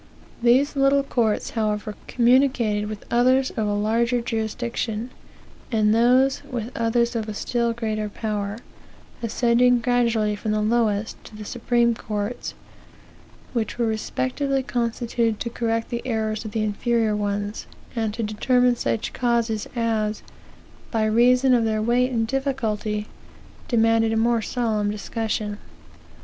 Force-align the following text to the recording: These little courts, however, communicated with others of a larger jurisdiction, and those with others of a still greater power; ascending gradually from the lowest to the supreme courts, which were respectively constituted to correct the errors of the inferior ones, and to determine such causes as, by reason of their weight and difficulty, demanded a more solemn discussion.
These 0.41 0.75
little 0.75 1.03
courts, 1.03 1.51
however, 1.51 1.93
communicated 2.07 2.87
with 2.89 3.05
others 3.13 3.51
of 3.51 3.67
a 3.67 3.73
larger 3.75 4.19
jurisdiction, 4.19 5.11
and 5.71 5.93
those 5.93 6.41
with 6.43 6.75
others 6.75 7.15
of 7.15 7.29
a 7.29 7.35
still 7.35 7.71
greater 7.71 8.09
power; 8.09 8.57
ascending 9.21 9.77
gradually 9.81 10.35
from 10.35 10.53
the 10.53 10.61
lowest 10.63 11.23
to 11.25 11.35
the 11.35 11.45
supreme 11.45 11.93
courts, 11.93 12.55
which 13.53 13.77
were 13.77 13.85
respectively 13.85 14.63
constituted 14.63 15.39
to 15.39 15.51
correct 15.51 15.89
the 15.91 16.01
errors 16.03 16.45
of 16.45 16.49
the 16.53 16.63
inferior 16.63 17.15
ones, 17.15 17.67
and 17.95 18.11
to 18.15 18.23
determine 18.23 18.75
such 18.75 19.13
causes 19.13 19.67
as, 19.75 20.23
by 20.89 21.05
reason 21.05 21.53
of 21.53 21.63
their 21.63 21.79
weight 21.79 22.11
and 22.11 22.25
difficulty, 22.25 23.05
demanded 23.67 24.11
a 24.11 24.17
more 24.17 24.41
solemn 24.41 24.89
discussion. 24.89 25.59